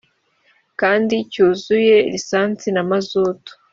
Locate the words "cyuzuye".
1.31-1.95